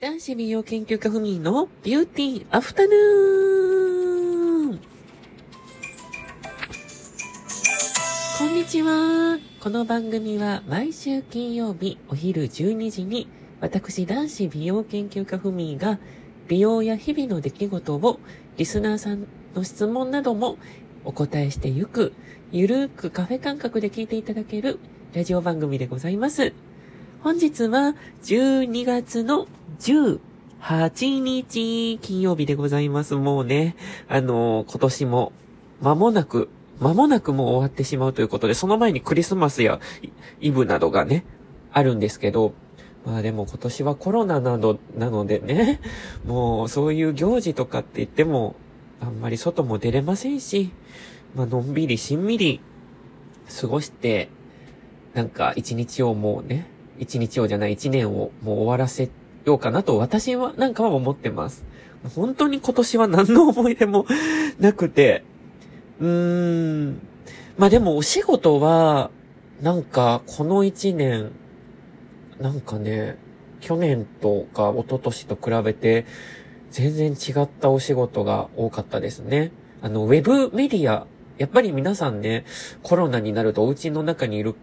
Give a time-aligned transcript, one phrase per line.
[0.00, 4.78] 男子美容研究家ふみのビューティーアフタヌーン
[8.38, 9.40] こんにちは。
[9.58, 13.26] この番組は毎週金曜日お昼12時に
[13.60, 15.98] 私男子美容研究家ふみが
[16.46, 18.20] 美容や日々の出来事を
[18.56, 19.26] リスナーさん
[19.56, 20.58] の質問なども
[21.04, 22.12] お答えしてゆく
[22.52, 24.78] ゆるーくカフェ感覚で聞いていただける
[25.12, 26.52] ラジオ番組でございます。
[27.20, 29.48] 本日は12月の
[29.80, 33.16] 18日金曜日でございます。
[33.16, 33.74] もうね、
[34.06, 35.32] あのー、今年も
[35.80, 39.80] 間もなく、間もなくもう終わってしまうということで、その前にクリスマスや
[40.40, 41.24] イブなどがね、
[41.72, 42.52] あるんですけど、
[43.04, 45.80] まあでも今年はコロナなど、なのでね、
[46.24, 48.54] もうそういう行事とかって言っても、
[49.00, 50.70] あんまり外も出れませんし、
[51.34, 52.60] まあのんびりしんみり
[53.60, 54.28] 過ごして
[55.14, 59.10] なんか一日をもうね、一日をじゃない一年をもう終わらせ
[59.44, 61.64] ようかなと私はなんかは思ってます。
[62.14, 64.06] 本当に今年は何の思い出も
[64.58, 65.24] なくて、
[66.00, 67.00] うーん。
[67.56, 69.10] まあでもお仕事は、
[69.60, 71.32] なんかこの一年、
[72.40, 73.16] なんかね、
[73.60, 76.06] 去年とか一昨年と比べて、
[76.70, 79.50] 全然違ったお仕事が多かったですね。
[79.82, 81.06] あの、ウェブメディア、
[81.38, 82.44] やっぱり皆さんね、
[82.82, 84.54] コロナになるとお家の中にいる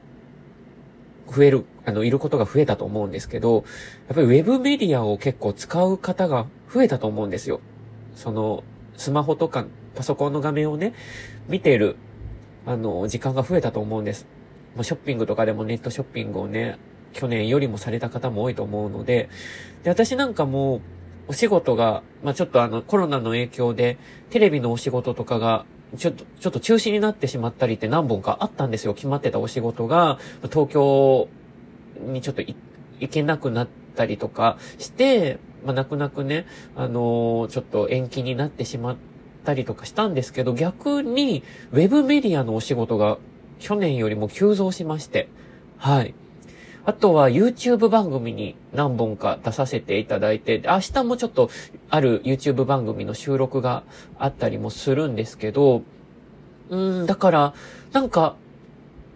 [1.31, 3.63] 増える、あの、いることが増えたと思うんですけど、
[4.07, 7.61] やっぱりウェブメディアを結構使う方が増えたと思うんですよ。
[8.15, 8.63] その、
[8.97, 10.93] スマホとかパソコンの画面をね、
[11.47, 11.95] 見てる、
[12.65, 14.27] あの、時間が増えたと思うんです。
[14.75, 16.77] まあ、ショッピングとかでもネットショッピングをね、
[17.13, 19.29] 去年よりもされた方も多いと思うので、
[19.83, 20.81] で、私なんかも、
[21.27, 23.97] お仕事が、まあ、ちょっとあの、コロナの影響で、
[24.29, 25.65] テレビのお仕事とかが
[25.97, 28.93] ちょっと、ちょっと中止になってしまったりって何本かあったんですよ。
[28.93, 30.19] 決まってたお仕事が、
[30.51, 31.27] 東京
[32.07, 32.55] にちょっと行
[33.09, 38.95] けなくなったりとかして、まあ、泣く泣くね、あのー、ちょっと延期になってしまっ
[39.43, 43.17] たりとかしたんですけど、逆に、ウェブメディアのお仕事が
[43.59, 45.29] 去年よりも急増しまして、
[45.77, 46.13] はい。
[46.85, 51.49] あとは YouTube 番組に何本か出させていただいて、明日もちょっと
[51.89, 53.83] ある YouTube 番組の収録が
[54.19, 55.81] あったりもするんですけど、
[56.69, 57.53] うん、だから、
[57.91, 58.35] なんか、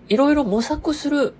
[0.07, 1.35] いろいろ模索する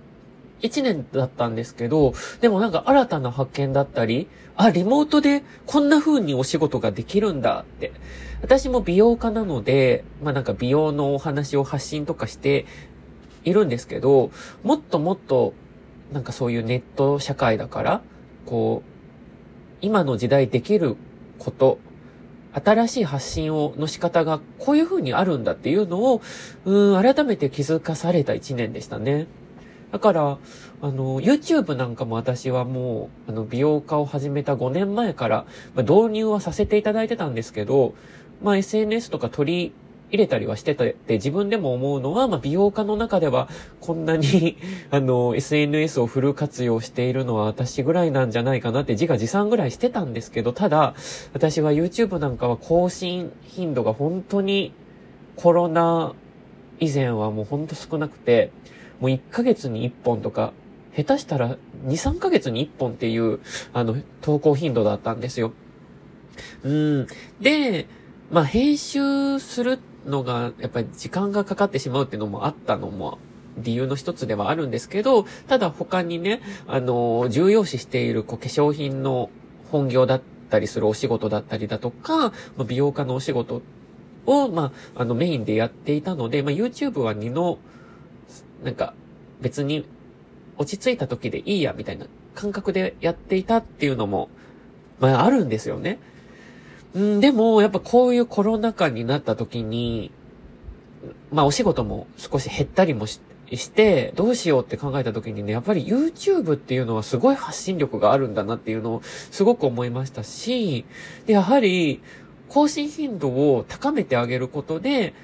[0.62, 7.92] 一年だったんですけど、でもなんか新たな発見だったり、あ、リモートでこんな風にお仕事ができるんだって。
[8.42, 12.66] 私も美容家なので、まあなんか美容のお話を発信とかして
[13.44, 14.30] いるんですけど、
[14.62, 15.54] もっともっと
[16.12, 18.02] なんかそういうネット社会だから、
[18.46, 18.90] こう、
[19.80, 20.96] 今の時代できる
[21.38, 21.78] こと、
[22.52, 26.20] 新しい発信を、の仕方がこういう風にあるんだっていうのを、
[26.64, 29.28] うん、改めて気づかされた一年でしたね。
[29.92, 30.38] だから、
[30.82, 37.94] あの、YouTube なんかも私はもう、あの、美容家を始めた5年前から、まあ、導入はさせていただいてたんですけど、
[38.42, 39.72] まあ、SNS とか取り
[40.10, 43.48] 入れたりはしてたって自分でも思うのは、まあ、美容家の中では
[43.80, 44.56] こんなに
[44.90, 50.94] あの、SNS をフル活用しているのは私ぐらいなんじゃないかなって自画自賛ぐらいしてたんですけど、ただ、
[51.32, 54.72] 私は YouTube なんかは更新頻度が本当に
[55.36, 56.12] コロナ
[56.80, 58.50] 以前はもうほんと少なくて、
[59.00, 60.52] もう1ヶ月に1本とか、
[60.96, 61.56] 下手したら
[61.86, 63.38] 2、3ヶ月に1本っていう、
[63.72, 65.52] あの、投稿頻度だったんですよ。
[66.64, 67.06] うん。
[67.40, 67.86] で、
[68.30, 69.78] まあ、編集するっ
[70.10, 73.18] のが、やっぱり時間がかかってしまうっていうのもあったのも、
[73.56, 79.30] 理由の一つではあるんですけど、ただ他にね、あの、重要視しているこう化粧品の
[79.70, 82.32] 本業だったりするお仕事だったりだとか、
[82.66, 83.62] 美容家のお仕事
[84.26, 87.58] を、まあ、あのメインでやっていたので、まあ、YouTube は二の、
[88.62, 88.94] なんか
[89.40, 89.86] 別に
[90.58, 94.28] 落ち着いた時でいいやみたいな感覚でやっていたっていうのも、
[94.98, 95.98] まああるんですよね。
[96.94, 100.10] うん、でも、やっぱこういうコロナ禍になった時に、
[101.32, 103.20] まあお仕事も少し減ったりもし
[103.56, 110.84] して、どうしようって考えた時にね、やっぱり YouTube っていうのはすごい発信力があるんだなっていうのをすごく思いましたし、
[111.26, 112.00] で、やはり、
[112.48, 115.14] 更新頻度を高めてあげることで、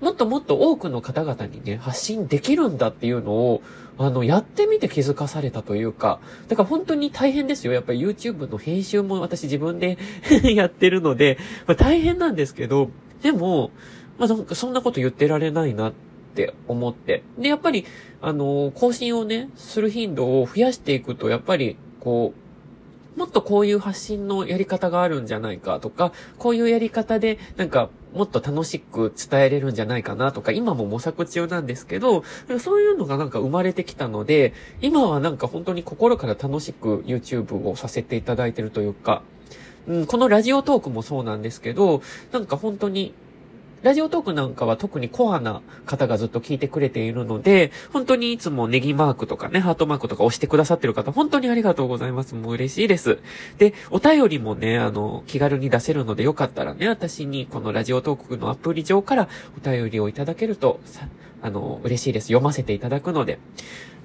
[0.00, 3.62] もっともっと多くの方々にね、発信できるんだっていうのを、
[3.98, 7.72] あの、やってみて気づかされたというか、だから本当に大変ですよ。
[7.72, 9.98] やっぱり YouTube の編集も私自分で
[10.54, 12.90] やってるので、まあ、大変なんですけど、
[13.22, 13.70] でも、
[14.18, 15.92] まあ、なんかそんなこと言ってられないなっ
[16.34, 17.22] て思って。
[17.38, 17.84] で、やっぱり、
[18.22, 22.39] あの、更新をね、する頻度を増やしていくと、やっぱり、こう、
[23.16, 32.24] もっとこういう発信のやり方があるんじゃないかとか、こういうやり方でなんかもっと楽しく伝えれるんじゃないかなとか、今も模索中なんですけど、
[32.58, 39.22] そういうのがなんか生まれてきたので、今はなんか本当に心から楽しく YouTube をさせていただいてるというか、
[39.86, 42.02] うん、このラジオトークもそうなんですけど、
[42.32, 43.14] なんか本当に
[43.82, 52.34] ラジオトークなんかは特にコアな方がずっと聞いてくれているので、本当にいつもネギマークとかね、ハートマークとか押してくださってる方、本当にありがとうございます。
[52.34, 53.18] もう嬉しいです。
[53.58, 60.80] で、お便りもね、あの、気軽に出せるのでよかったらね、私にこのラジオトークのアプリ上からお便りをいただけると、
[61.42, 62.28] あの、嬉しいです。
[62.28, 63.38] 読ませていただくので。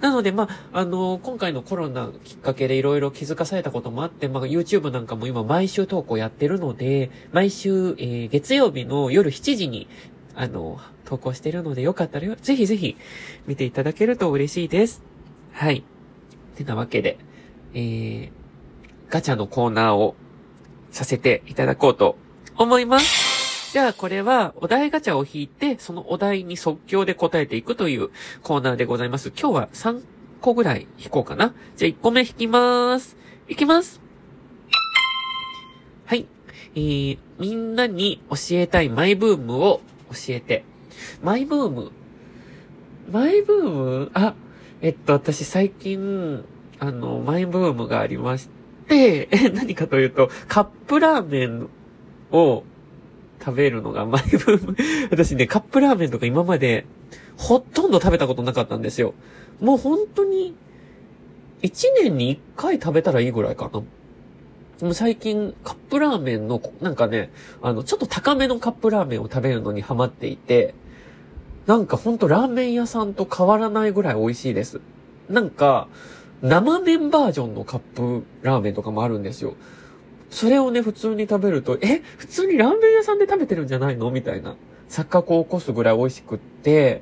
[0.02, 9.88] なので、まあ、あの、今回のコロナきっかけでいろいろ気づかされたこともあって、まあ、YouTube なんかも今毎週投稿やってるので、毎週、えー、月曜日の夜7時に、
[10.36, 12.98] あの、投稿してるので、よかったらぜひぜひ
[13.48, 15.04] 見ていただけると嬉しいです。
[15.52, 15.84] はい。
[16.56, 17.18] てなわけで、
[17.74, 18.30] えー、
[19.10, 20.16] ガチャのコーナーを
[20.92, 22.18] させていただこうと
[22.58, 23.15] 思います。
[23.76, 28.10] じゃあこれはお題ガチャを引いて、そのお題に即興で答えていくという
[28.42, 29.34] コーナーでございます。
[29.38, 30.02] 今日は3
[30.40, 31.54] 個ぐらい引こうかな。
[31.76, 33.18] じゃあ1個目引きまーす。
[33.50, 34.00] いきます。
[36.06, 36.26] はい。
[36.76, 40.64] えー、みんなに教えたいマイブームを教えて。
[41.22, 41.92] マイブーム？
[43.12, 44.12] マイブーム？
[44.14, 44.36] あ、
[44.80, 46.46] えっと、私最近、
[46.80, 48.48] あの、マイブームがありまし
[48.88, 51.68] て、え、 何かというと、カップラーメン
[52.32, 52.64] を
[53.46, 54.76] 食べるのがマイブーム。
[55.12, 56.88] 私ね、カップラーメンとか今まで
[57.38, 59.14] ほとんど食べたことなかったんですよ。
[59.60, 60.56] もう本当に、
[61.62, 63.82] 一年に一回食べたらいいぐらいかな。
[64.82, 67.32] もう最近、カップラーメンの、なんかね、
[67.62, 70.74] あの、ちょっと高めのカップラーメンを食べるのにハマっていて、
[71.68, 74.82] なんかほんとラーメン屋さんと変わらないぐらい美味しいです。
[75.30, 75.88] なんか、
[76.42, 79.56] 生麺バージョンのカップラーメンとかもあるんですよ。
[80.36, 84.12] それをね、普通に食べると、え、普通にラーメン屋さんで食べてるんじゃないの？
[84.12, 84.58] みたいな
[84.90, 87.02] 錯覚を起こすぐらい美味しくって、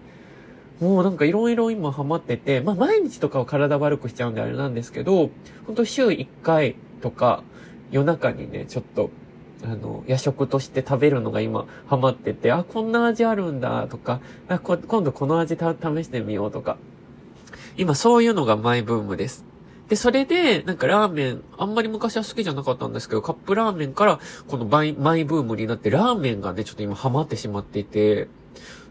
[0.79, 5.31] もうなんかいろいろ今ハマってて、まあ毎日とかは体悪くしちゃうんであれなんですけど、
[5.65, 7.43] ほんと週1回とか
[7.89, 9.09] 夜中にね、ちょっと、
[9.63, 15.59] あの、夜食として食べるのが今ハマってて、あ、こんな味あるんだとか、あ、今度この味試
[16.03, 16.77] してみようとか。
[17.77, 19.43] 今そういうのがマイブームです。
[19.93, 28.27] で、それで、なんかラーメン、あんまり昔は好きじゃなかったんですけど、カップラーメンから、このマイ、マイブームになって、ラーメンがね、ちょっと今ハマってしまっていて、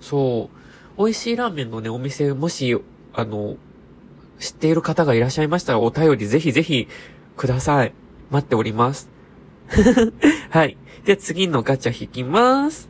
[0.00, 0.49] そ
[0.96, 2.81] う、美味しいラーメンのね、お店、もし、
[3.14, 3.56] あの、
[4.38, 6.87] 知っている方がいらっしゃいましたら、お便りぜひぜひ
[7.37, 7.93] ください。
[8.31, 9.10] 待っております。
[10.50, 10.76] はい。
[11.05, 12.88] で、次のガチャ引きます。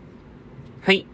[0.83, 1.07] はい。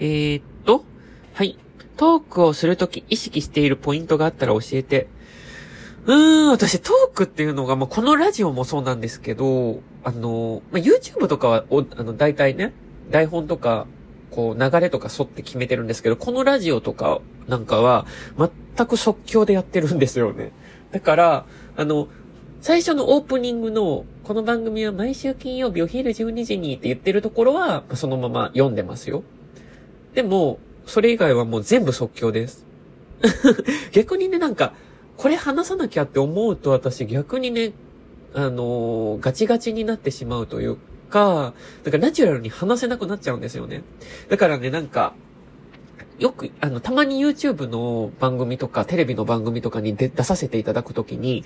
[0.00, 0.84] えー、っと、
[1.32, 1.56] はい。
[1.96, 5.08] トークをするとき意識しているポイントがあったら教えて。
[6.06, 12.72] うーん、私トークっていうのが、まあ、このラジオもそうなんですけど、あの、まあ、YouTube とかは、お、あの、大体ね、
[13.10, 13.86] 台本とか、
[14.32, 18.06] こう、流れとか沿って決めてるんですけど、このラジオとかなんかは、
[18.76, 20.50] 全く即興でやってるんですよね。
[20.90, 21.46] だから、
[21.76, 22.08] あの、
[22.60, 29.22] 最初のオープニングの、この番組は毎週金曜日お昼12時にって言ってるところは、そのまま読んでますよ。
[30.14, 32.64] でも、それ以外はもう全部即興です。
[33.92, 34.74] 逆にね、なんか、
[35.16, 37.72] これ話さなきゃって思うと私逆にね、
[38.34, 40.78] あのー、ガチガチになってしまうという
[41.10, 43.82] か、なんかナチュラルに話せなくなっちゃうんですよね。
[44.28, 45.14] だからね、なんか、
[46.18, 51.44] よく、あの、たまに YouTube の番組とか、テレビの番組とかに出させていただくときに、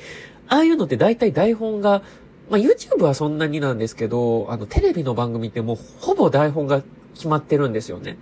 [0.48, 2.02] ああいうのって大体台本が、
[2.50, 6.82] まあ、YouTube はそんなになんですけど、あの、テレビの番組ってもうほぼ台本が
[7.14, 8.18] 決まってるんですよね。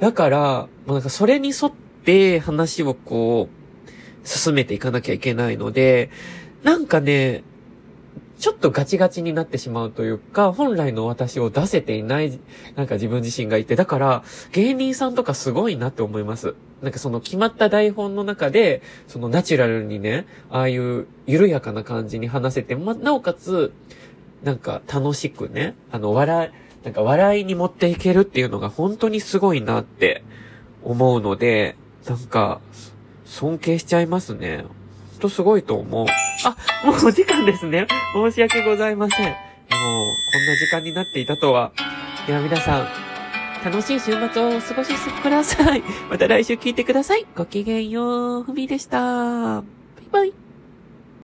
[0.00, 1.72] だから、まあ、なんかそれに沿っ
[2.04, 3.58] て話をこう、
[4.28, 6.10] 進めていかなきゃいけないので、
[6.62, 7.42] なんかね、
[8.38, 12.38] ちょっとガチガチになってしまうというか、本来の私を出せていない、
[12.76, 16.54] なんか自分自身がいて、だから、芸人さんとかすごいなって思います。
[16.80, 23.72] なんかその決まった台本の中で、そのナチュラルにね、ああいう緩やかな感じに話せて、ま、なおかつ、
[24.44, 30.22] なんか楽しくね、あの、笑い、なんか笑いに持っていけるっていうのが本当にすごいなって
[30.82, 32.60] 思うので、なんか、
[33.24, 34.64] 尊敬しちゃいますね。
[35.12, 36.06] ほんとすごいと思う。
[36.44, 36.56] あ、
[36.86, 37.86] もうお時間ですね。
[38.14, 39.26] 申し訳ございません。
[39.28, 39.36] もう、
[39.70, 41.72] こんな時間になっていたとは。
[42.26, 42.88] では皆さん、
[43.64, 45.82] 楽しい週末をお過ごしください。
[46.10, 47.26] また来週聞いてください。
[47.36, 48.42] ごきげんよう。
[48.44, 48.98] ふみでした。
[49.00, 50.47] バイバイ。